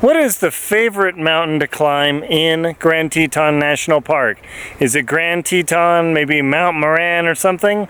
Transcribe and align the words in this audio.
What 0.00 0.16
is 0.16 0.38
the 0.38 0.50
favorite 0.50 1.18
mountain 1.18 1.60
to 1.60 1.68
climb 1.68 2.22
in 2.22 2.74
Grand 2.78 3.12
Teton 3.12 3.58
National 3.58 4.00
Park? 4.00 4.38
Is 4.78 4.94
it 4.94 5.02
Grand 5.02 5.44
Teton, 5.44 6.14
maybe 6.14 6.40
Mount 6.40 6.78
Moran 6.78 7.26
or 7.26 7.34
something? 7.34 7.86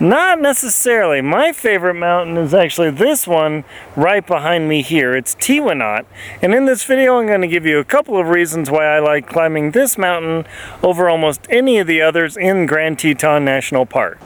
Not 0.00 0.40
necessarily. 0.40 1.20
My 1.20 1.52
favorite 1.52 1.96
mountain 1.96 2.38
is 2.38 2.54
actually 2.54 2.92
this 2.92 3.28
one 3.28 3.64
right 3.94 4.26
behind 4.26 4.70
me 4.70 4.80
here. 4.80 5.14
It's 5.14 5.34
Teewinot. 5.34 6.06
And 6.40 6.54
in 6.54 6.64
this 6.64 6.82
video 6.84 7.18
I'm 7.18 7.26
going 7.26 7.42
to 7.42 7.46
give 7.46 7.66
you 7.66 7.78
a 7.78 7.84
couple 7.84 8.16
of 8.16 8.28
reasons 8.28 8.70
why 8.70 8.86
I 8.86 8.98
like 8.98 9.26
climbing 9.26 9.72
this 9.72 9.98
mountain 9.98 10.46
over 10.82 11.10
almost 11.10 11.46
any 11.50 11.76
of 11.76 11.86
the 11.86 12.00
others 12.00 12.38
in 12.38 12.64
Grand 12.64 12.98
Teton 12.98 13.44
National 13.44 13.84
Park. 13.84 14.18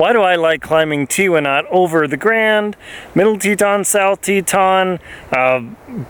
Why 0.00 0.14
do 0.14 0.22
I 0.22 0.36
like 0.36 0.62
climbing 0.62 1.08
Teewinot 1.08 1.66
over 1.68 2.08
the 2.08 2.16
Grand, 2.16 2.74
Middle 3.14 3.38
Teton, 3.38 3.84
South 3.84 4.22
Teton, 4.22 4.98
uh, 5.30 5.60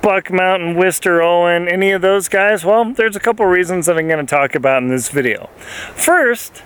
Buck 0.01 0.31
Mountain, 0.31 0.77
Wister, 0.77 1.21
Owen, 1.21 1.67
any 1.67 1.91
of 1.91 2.01
those 2.01 2.29
guys? 2.29 2.65
Well, 2.65 2.93
there's 2.93 3.17
a 3.17 3.21
couple 3.21 3.47
reasons 3.47 3.87
that 3.87 3.99
I'm 3.99 4.07
going 4.07 4.25
to 4.25 4.31
talk 4.33 4.55
about 4.55 4.85
in 4.85 4.91
this 4.91 5.09
video. 5.09 5.51
First, 5.97 6.63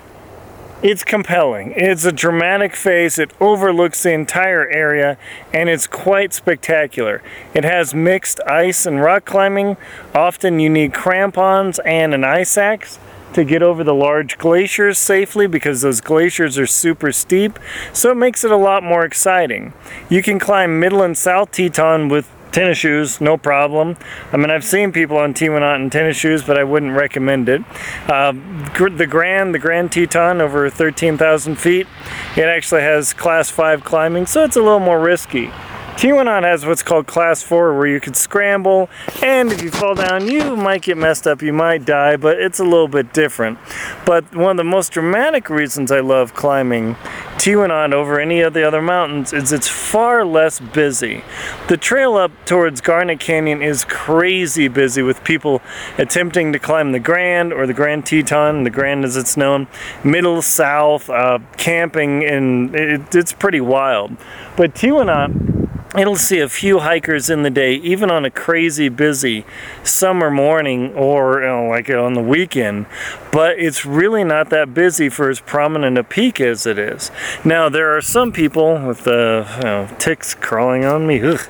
it's 0.82 1.02
compelling. 1.02 1.72
It's 1.74 2.04
a 2.04 2.12
dramatic 2.12 2.76
face. 2.76 3.18
It 3.18 3.30
overlooks 3.40 4.02
the 4.02 4.12
entire 4.12 4.68
area 4.68 5.16
and 5.50 5.70
it's 5.70 5.86
quite 5.86 6.34
spectacular. 6.34 7.22
It 7.54 7.64
has 7.64 7.94
mixed 7.94 8.38
ice 8.46 8.84
and 8.84 9.00
rock 9.00 9.24
climbing. 9.24 9.78
Often 10.14 10.60
you 10.60 10.68
need 10.68 10.92
crampons 10.92 11.78
and 11.86 12.12
an 12.12 12.22
ice 12.22 12.58
axe 12.58 12.98
to 13.34 13.44
get 13.44 13.62
over 13.62 13.84
the 13.84 13.94
large 13.94 14.38
glaciers 14.38 14.98
safely 14.98 15.46
because 15.46 15.82
those 15.82 16.00
glaciers 16.00 16.58
are 16.58 16.66
super 16.66 17.12
steep, 17.12 17.58
so 17.92 18.10
it 18.10 18.16
makes 18.16 18.44
it 18.44 18.50
a 18.50 18.56
lot 18.56 18.82
more 18.82 19.04
exciting. 19.04 19.72
You 20.08 20.22
can 20.22 20.38
climb 20.38 20.80
Middle 20.80 21.02
and 21.02 21.16
South 21.16 21.50
Teton 21.52 22.08
with 22.08 22.30
tennis 22.54 22.78
shoes, 22.78 23.20
no 23.20 23.36
problem. 23.36 23.96
I 24.32 24.36
mean, 24.36 24.50
I've 24.50 24.64
seen 24.64 24.92
people 24.92 25.16
on 25.16 25.34
Teewinot 25.34 25.76
in 25.82 25.90
tennis 25.90 26.16
shoes, 26.16 26.44
but 26.44 26.56
I 26.56 26.62
wouldn't 26.62 26.96
recommend 26.96 27.48
it. 27.48 27.62
Uh, 28.06 28.32
the 28.32 29.06
Grand, 29.08 29.54
the 29.54 29.58
Grand 29.58 29.90
Teton, 29.90 30.40
over 30.40 30.70
13,000 30.70 31.56
feet, 31.56 31.88
it 32.36 32.44
actually 32.44 32.82
has 32.82 33.12
class 33.12 33.50
5 33.50 33.82
climbing, 33.82 34.26
so 34.26 34.44
it's 34.44 34.56
a 34.56 34.62
little 34.62 34.80
more 34.80 35.00
risky. 35.00 35.50
Teewinot 35.96 36.42
has 36.42 36.66
what's 36.66 36.82
called 36.82 37.06
class 37.06 37.42
4 37.42 37.76
where 37.76 37.86
you 37.86 38.00
can 38.00 38.14
scramble 38.14 38.90
and 39.22 39.52
if 39.52 39.62
you 39.62 39.70
fall 39.70 39.94
down 39.94 40.26
you 40.26 40.56
might 40.56 40.82
get 40.82 40.98
messed 40.98 41.26
up, 41.26 41.40
you 41.40 41.52
might 41.52 41.84
die, 41.84 42.16
but 42.16 42.38
it's 42.40 42.58
a 42.58 42.64
little 42.64 42.88
bit 42.88 43.12
different. 43.12 43.58
But 44.04 44.34
one 44.34 44.50
of 44.50 44.56
the 44.56 44.64
most 44.64 44.92
dramatic 44.92 45.48
reasons 45.48 45.92
I 45.92 46.00
love 46.00 46.34
climbing 46.34 46.96
Teewinot 47.38 47.92
over 47.92 48.18
any 48.18 48.40
of 48.40 48.54
the 48.54 48.66
other 48.66 48.82
mountains 48.82 49.32
is 49.32 49.52
it's 49.52 49.68
far 49.68 50.24
less 50.24 50.60
busy. 50.60 51.22
The 51.68 51.76
trail 51.76 52.16
up 52.16 52.32
towards 52.44 52.80
Garnet 52.80 53.20
Canyon 53.20 53.62
is 53.62 53.84
crazy 53.84 54.66
busy 54.66 55.02
with 55.02 55.22
people 55.24 55.62
attempting 55.96 56.52
to 56.52 56.58
climb 56.58 56.92
the 56.92 57.00
Grand 57.00 57.52
or 57.52 57.66
the 57.66 57.74
Grand 57.74 58.04
Teton, 58.04 58.64
the 58.64 58.70
Grand 58.70 59.04
as 59.04 59.16
it's 59.16 59.36
known, 59.36 59.68
middle, 60.02 60.42
south, 60.42 61.08
uh, 61.08 61.38
camping, 61.56 62.24
and 62.24 62.74
it, 62.74 63.14
it's 63.14 63.32
pretty 63.32 63.60
wild. 63.60 64.16
But 64.56 64.74
Teewinot 64.74 65.53
it'll 65.98 66.16
see 66.16 66.40
a 66.40 66.48
few 66.48 66.80
hikers 66.80 67.30
in 67.30 67.42
the 67.42 67.50
day, 67.50 67.74
even 67.74 68.10
on 68.10 68.24
a 68.24 68.30
crazy 68.30 68.88
busy 68.88 69.44
summer 69.82 70.30
morning 70.30 70.92
or 70.94 71.40
you 71.40 71.46
know, 71.46 71.68
like 71.68 71.88
on 71.90 72.14
the 72.14 72.22
weekend. 72.22 72.86
But 73.30 73.58
it's 73.58 73.84
really 73.84 74.24
not 74.24 74.50
that 74.50 74.74
busy 74.74 75.08
for 75.08 75.28
as 75.30 75.40
prominent 75.40 75.98
a 75.98 76.04
peak 76.04 76.40
as 76.40 76.66
it 76.66 76.78
is. 76.78 77.10
Now, 77.44 77.68
there 77.68 77.96
are 77.96 78.00
some 78.00 78.32
people 78.32 78.86
with 78.86 79.04
the 79.04 79.46
uh, 79.48 79.56
you 79.56 79.64
know, 79.64 79.96
ticks 79.98 80.34
crawling 80.34 80.84
on 80.84 81.06
me. 81.06 81.20
Ugh. 81.20 81.40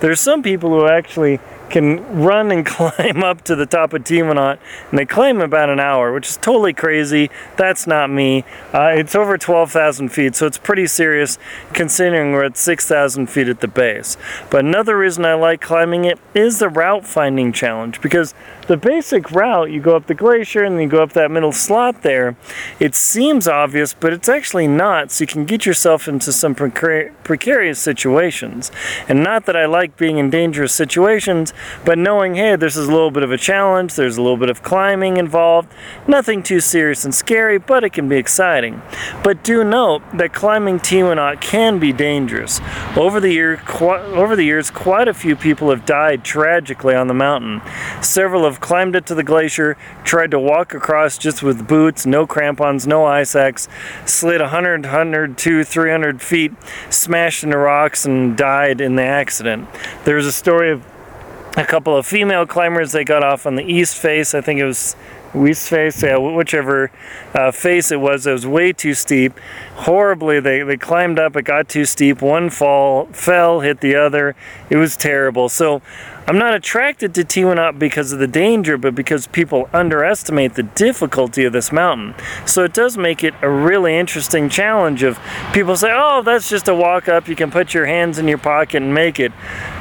There's 0.00 0.20
some 0.20 0.42
people 0.42 0.70
who 0.70 0.86
actually 0.86 1.40
can 1.70 2.22
run 2.22 2.50
and 2.50 2.64
climb 2.66 3.22
up 3.22 3.42
to 3.42 3.54
the 3.54 3.66
top 3.66 3.92
of 3.92 4.04
Teewinot, 4.04 4.58
and 4.90 4.98
they 4.98 5.06
claim 5.06 5.40
about 5.40 5.68
an 5.68 5.80
hour, 5.80 6.12
which 6.12 6.28
is 6.28 6.36
totally 6.36 6.72
crazy. 6.72 7.30
That's 7.56 7.86
not 7.86 8.10
me. 8.10 8.44
Uh, 8.72 8.92
it's 8.94 9.14
over 9.14 9.38
12,000 9.38 10.08
feet, 10.08 10.34
so 10.34 10.46
it's 10.46 10.58
pretty 10.58 10.86
serious 10.86 11.38
considering 11.72 12.32
we're 12.32 12.44
at 12.44 12.56
6,000 12.56 13.26
feet 13.28 13.48
at 13.48 13.60
the 13.60 13.68
base. 13.68 14.16
But 14.50 14.64
another 14.64 14.96
reason 14.96 15.24
I 15.24 15.34
like 15.34 15.60
climbing 15.60 16.04
it 16.04 16.18
is 16.34 16.58
the 16.58 16.68
route 16.68 17.06
finding 17.06 17.52
challenge, 17.52 18.00
because 18.00 18.34
the 18.66 18.76
basic 18.76 19.30
route, 19.32 19.70
you 19.70 19.80
go 19.80 19.96
up 19.96 20.06
the 20.06 20.14
glacier 20.14 20.62
and 20.62 20.76
then 20.76 20.82
you 20.82 20.88
go 20.88 21.02
up 21.02 21.14
that 21.14 21.30
middle 21.30 21.52
slot 21.52 22.02
there, 22.02 22.36
it 22.78 22.94
seems 22.94 23.48
obvious, 23.48 23.94
but 23.94 24.12
it's 24.12 24.28
actually 24.28 24.68
not, 24.68 25.10
so 25.10 25.22
you 25.22 25.26
can 25.26 25.44
get 25.46 25.64
yourself 25.64 26.06
into 26.06 26.32
some 26.32 26.54
precar 26.54 27.12
precarious 27.24 27.78
situations. 27.78 28.70
And 29.08 29.22
not 29.22 29.46
that 29.46 29.56
I 29.56 29.66
like 29.66 29.96
being 29.96 30.18
in 30.18 30.30
dangerous 30.30 30.72
situations, 30.72 31.52
but 31.84 31.98
knowing, 31.98 32.34
hey, 32.34 32.56
this 32.56 32.76
is 32.76 32.88
a 32.88 32.90
little 32.92 33.10
bit 33.10 33.22
of 33.22 33.32
a 33.32 33.38
challenge, 33.38 33.94
there's 33.94 34.16
a 34.16 34.22
little 34.22 34.36
bit 34.36 34.50
of 34.50 34.62
climbing 34.62 35.16
involved, 35.16 35.72
nothing 36.06 36.42
too 36.42 36.60
serious 36.60 37.04
and 37.04 37.14
scary, 37.14 37.58
but 37.58 37.84
it 37.84 37.90
can 37.90 38.08
be 38.08 38.16
exciting. 38.16 38.82
But 39.22 39.42
do 39.44 39.64
note 39.64 40.02
that 40.14 40.32
climbing 40.32 40.80
Teewinot 40.80 41.36
oh 41.36 41.40
can 41.40 41.78
be 41.78 41.92
dangerous. 41.92 42.60
Over 42.96 43.20
the, 43.20 43.32
year, 43.32 43.62
over 43.80 44.36
the 44.36 44.44
years, 44.44 44.70
quite 44.70 45.08
a 45.08 45.14
few 45.14 45.36
people 45.36 45.70
have 45.70 45.86
died 45.86 46.24
tragically 46.24 46.94
on 46.94 47.06
the 47.06 47.14
mountain. 47.14 47.60
Several 48.02 48.44
have 48.44 48.60
climbed 48.60 48.96
it 48.96 49.06
to 49.06 49.14
the 49.14 49.24
glacier, 49.24 49.76
tried 50.04 50.30
to 50.30 50.38
walk 50.38 50.74
across 50.74 51.18
just 51.18 51.42
with 51.42 51.66
boots, 51.66 52.06
no 52.06 52.26
crampons, 52.26 52.86
no 52.86 53.04
ice 53.04 53.34
axe, 53.34 53.68
slid 54.04 54.40
100, 54.40 54.84
100, 54.84 55.38
200, 55.38 55.64
300 55.66 56.22
feet, 56.22 56.52
smashed 56.90 57.44
into 57.44 57.58
rocks, 57.58 58.04
and 58.04 58.36
died 58.36 58.80
in 58.80 58.96
the 58.96 59.02
accident. 59.02 59.68
There's 60.04 60.26
a 60.26 60.32
story 60.32 60.70
of 60.70 60.84
a 61.58 61.64
couple 61.64 61.96
of 61.96 62.06
female 62.06 62.46
climbers 62.46 62.92
they 62.92 63.04
got 63.04 63.24
off 63.24 63.46
on 63.46 63.56
the 63.56 63.64
east 63.64 63.96
face. 63.96 64.34
I 64.34 64.40
think 64.40 64.60
it 64.60 64.64
was 64.64 64.94
west 65.34 65.68
face, 65.68 66.02
yeah, 66.02 66.16
whichever 66.16 66.90
uh, 67.34 67.50
face 67.50 67.90
it 67.90 68.00
was. 68.00 68.26
It 68.26 68.32
was 68.32 68.46
way 68.46 68.72
too 68.72 68.94
steep. 68.94 69.38
Horribly, 69.76 70.40
they, 70.40 70.62
they 70.62 70.76
climbed 70.76 71.18
up. 71.18 71.36
It 71.36 71.42
got 71.42 71.68
too 71.68 71.84
steep. 71.84 72.22
One 72.22 72.50
fall 72.50 73.06
fell, 73.06 73.60
hit 73.60 73.80
the 73.80 73.94
other. 73.94 74.34
It 74.70 74.76
was 74.76 74.96
terrible. 74.96 75.48
So 75.48 75.82
I'm 76.26 76.36
not 76.36 76.54
attracted 76.54 77.14
to 77.14 77.24
Teewinot 77.24 77.78
because 77.78 78.12
of 78.12 78.18
the 78.18 78.26
danger, 78.26 78.76
but 78.76 78.94
because 78.94 79.26
people 79.26 79.68
underestimate 79.72 80.54
the 80.54 80.62
difficulty 80.62 81.44
of 81.44 81.54
this 81.54 81.72
mountain. 81.72 82.14
So 82.44 82.64
it 82.64 82.74
does 82.74 82.98
make 82.98 83.24
it 83.24 83.34
a 83.40 83.48
really 83.48 83.96
interesting 83.96 84.50
challenge 84.50 85.02
of 85.02 85.18
people 85.54 85.74
say, 85.76 85.90
oh, 85.90 86.22
that's 86.22 86.50
just 86.50 86.68
a 86.68 86.74
walk 86.74 87.08
up. 87.08 87.28
You 87.28 87.36
can 87.36 87.50
put 87.50 87.72
your 87.72 87.86
hands 87.86 88.18
in 88.18 88.28
your 88.28 88.36
pocket 88.36 88.82
and 88.82 88.92
make 88.92 89.18
it. 89.18 89.32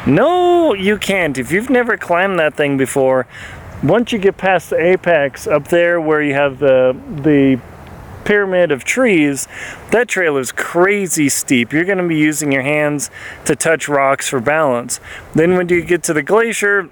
No, 0.06 0.74
you 0.74 0.98
can't. 0.98 1.38
If 1.38 1.52
you've 1.52 1.70
never 1.70 1.98
climbed 1.98 2.40
that 2.40 2.54
thing 2.54 2.78
before, 2.78 3.28
once 3.84 4.12
you 4.12 4.20
get 4.20 4.38
past 4.38 4.70
the 4.70 4.80
apex 4.80 5.48
up 5.48 5.68
there 5.68 6.00
where 6.02 6.22
you 6.22 6.34
have 6.34 6.60
the 6.60 6.98
the 7.22 7.60
pyramid 8.26 8.72
of 8.72 8.84
trees, 8.84 9.48
that 9.92 10.10
trail 10.10 10.36
is 10.36 10.52
crazy 10.52 11.30
steep. 11.30 11.72
You're 11.72 11.86
going 11.86 11.98
to 11.98 12.08
be 12.08 12.18
using 12.18 12.52
your 12.52 12.62
hands 12.62 13.10
to 13.46 13.56
touch 13.56 13.88
rocks 13.88 14.28
for 14.28 14.42
balance. 14.42 15.00
Then 15.34 15.56
when 15.56 15.70
you 15.70 15.82
get 15.82 16.04
to 16.04 16.14
the 16.14 16.24
glacier, 16.24 16.90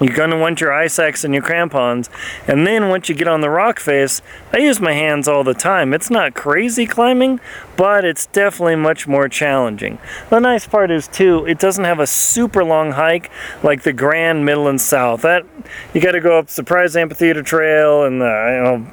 you're 0.00 0.14
going 0.14 0.30
to 0.30 0.36
want 0.36 0.60
your 0.60 0.72
ice 0.72 0.98
axe 0.98 1.24
and 1.24 1.32
your 1.32 1.42
crampons. 1.42 2.10
And 2.48 2.66
then 2.66 2.88
once 2.88 3.08
you 3.08 3.14
get 3.14 3.28
on 3.28 3.40
the 3.40 3.50
rock 3.50 3.78
face, 3.78 4.22
I 4.52 4.58
use 4.58 4.80
my 4.80 4.92
hands 4.92 5.28
all 5.28 5.44
the 5.44 5.54
time. 5.54 5.94
It's 5.94 6.10
not 6.10 6.34
crazy 6.34 6.86
climbing, 6.86 7.40
but 7.76 8.04
it's 8.04 8.26
definitely 8.26 8.76
much 8.76 9.06
more 9.06 9.28
challenging. 9.28 9.98
The 10.30 10.40
nice 10.40 10.66
part 10.66 10.90
is 10.90 11.08
too, 11.08 11.44
it 11.46 11.58
doesn't 11.58 11.84
have 11.84 12.00
a 12.00 12.06
super 12.06 12.64
long 12.64 12.92
hike 12.92 13.30
like 13.62 13.82
the 13.82 13.92
Grand 13.92 14.44
Middle 14.44 14.68
and 14.68 14.80
South. 14.80 15.22
That 15.22 15.44
you 15.92 16.00
got 16.00 16.12
to 16.12 16.20
go 16.20 16.38
up 16.38 16.48
Surprise 16.48 16.96
Amphitheater 16.96 17.42
Trail 17.42 18.04
and 18.04 18.20
the, 18.20 18.24
you 18.24 18.62
know, 18.62 18.86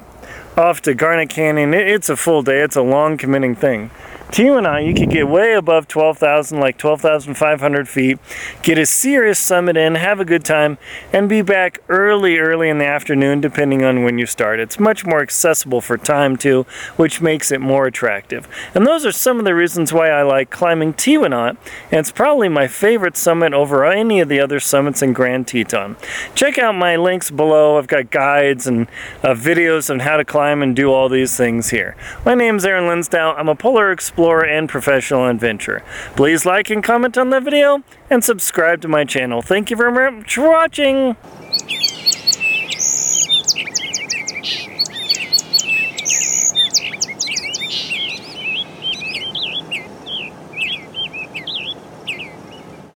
off 0.56 0.82
to 0.82 0.94
Garnet 0.94 1.30
Canyon. 1.30 1.74
It's 1.74 2.08
a 2.08 2.16
full 2.16 2.42
day. 2.42 2.60
It's 2.60 2.76
a 2.76 2.82
long 2.82 3.16
committing 3.16 3.54
thing. 3.54 3.90
Teewinot, 4.32 4.86
you 4.86 4.94
could 4.94 5.10
get 5.10 5.28
way 5.28 5.52
above 5.52 5.86
12,000, 5.88 6.58
like 6.58 6.78
12,500 6.78 7.86
feet, 7.86 8.18
get 8.62 8.78
a 8.78 8.86
serious 8.86 9.38
summit 9.38 9.76
in, 9.76 9.94
have 9.94 10.20
a 10.20 10.24
good 10.24 10.42
time, 10.42 10.78
and 11.12 11.28
be 11.28 11.42
back 11.42 11.80
early, 11.90 12.38
early 12.38 12.70
in 12.70 12.78
the 12.78 12.86
afternoon, 12.86 13.42
depending 13.42 13.84
on 13.84 14.04
when 14.04 14.16
you 14.16 14.24
start. 14.24 14.58
It's 14.58 14.80
much 14.80 15.04
more 15.04 15.20
accessible 15.20 15.82
for 15.82 15.98
time, 15.98 16.38
too, 16.38 16.62
which 16.96 17.20
makes 17.20 17.52
it 17.52 17.60
more 17.60 17.86
attractive. 17.86 18.48
And 18.74 18.86
those 18.86 19.04
are 19.04 19.12
some 19.12 19.38
of 19.38 19.44
the 19.44 19.54
reasons 19.54 19.92
why 19.92 20.08
I 20.08 20.22
like 20.22 20.48
climbing 20.48 20.94
Teewinot, 20.94 21.58
and 21.90 22.00
it's 22.00 22.10
probably 22.10 22.48
my 22.48 22.68
favorite 22.68 23.18
summit 23.18 23.52
over 23.52 23.84
any 23.84 24.18
of 24.20 24.30
the 24.30 24.40
other 24.40 24.60
summits 24.60 25.02
in 25.02 25.12
Grand 25.12 25.46
Teton. 25.46 25.98
Check 26.34 26.56
out 26.56 26.74
my 26.74 26.96
links 26.96 27.30
below. 27.30 27.76
I've 27.76 27.86
got 27.86 28.10
guides 28.10 28.66
and 28.66 28.88
uh, 29.22 29.34
videos 29.34 29.90
on 29.90 29.98
how 29.98 30.16
to 30.16 30.24
climb 30.24 30.62
and 30.62 30.74
do 30.74 30.90
all 30.90 31.10
these 31.10 31.36
things 31.36 31.68
here. 31.68 31.96
My 32.24 32.34
name 32.34 32.56
is 32.56 32.64
Aaron 32.64 32.84
Linsdau. 32.84 33.34
I'm 33.36 33.50
a 33.50 33.54
polar 33.54 33.92
explorer 33.92 34.21
explorer 34.22 34.44
and 34.44 34.68
professional 34.68 35.26
adventurer. 35.26 35.82
Please 36.14 36.46
like 36.46 36.70
and 36.70 36.84
comment 36.84 37.18
on 37.18 37.30
the 37.30 37.40
video 37.40 37.82
and 38.08 38.22
subscribe 38.22 38.80
to 38.80 38.86
my 38.86 39.04
channel. 39.04 39.42
Thank 39.42 39.68
you 39.68 39.76
very 39.76 39.90
much 39.90 40.36
for 40.36 40.48
watching. 40.48 41.16